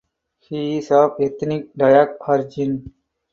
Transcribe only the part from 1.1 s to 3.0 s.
ethnic Dayak origin.